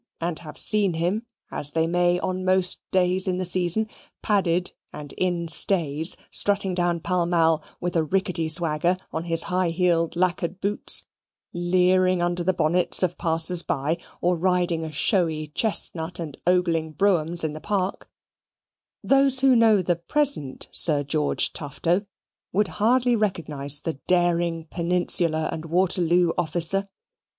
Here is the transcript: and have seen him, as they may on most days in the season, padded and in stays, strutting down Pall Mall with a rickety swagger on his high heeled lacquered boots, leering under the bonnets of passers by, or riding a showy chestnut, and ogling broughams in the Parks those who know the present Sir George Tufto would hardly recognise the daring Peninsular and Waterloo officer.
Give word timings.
and 0.19 0.39
have 0.39 0.57
seen 0.59 0.95
him, 0.95 1.27
as 1.51 1.69
they 1.73 1.85
may 1.85 2.19
on 2.21 2.43
most 2.43 2.79
days 2.91 3.27
in 3.27 3.37
the 3.37 3.45
season, 3.45 3.87
padded 4.23 4.71
and 4.91 5.13
in 5.13 5.47
stays, 5.47 6.17
strutting 6.31 6.73
down 6.73 6.99
Pall 6.99 7.27
Mall 7.27 7.61
with 7.79 7.95
a 7.95 8.01
rickety 8.03 8.49
swagger 8.49 8.97
on 9.11 9.25
his 9.25 9.43
high 9.43 9.69
heeled 9.69 10.15
lacquered 10.15 10.59
boots, 10.59 11.03
leering 11.53 12.19
under 12.19 12.43
the 12.43 12.51
bonnets 12.51 13.03
of 13.03 13.15
passers 13.19 13.61
by, 13.61 13.95
or 14.21 14.35
riding 14.35 14.83
a 14.83 14.91
showy 14.91 15.49
chestnut, 15.49 16.17
and 16.19 16.35
ogling 16.47 16.93
broughams 16.93 17.43
in 17.43 17.53
the 17.53 17.61
Parks 17.61 18.07
those 19.03 19.41
who 19.41 19.55
know 19.55 19.83
the 19.83 19.97
present 19.97 20.67
Sir 20.71 21.03
George 21.03 21.53
Tufto 21.53 22.07
would 22.51 22.69
hardly 22.81 23.15
recognise 23.15 23.79
the 23.81 23.99
daring 24.07 24.65
Peninsular 24.71 25.47
and 25.51 25.65
Waterloo 25.65 26.31
officer. 26.39 26.89